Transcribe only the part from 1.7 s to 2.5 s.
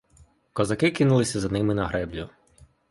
на греблю.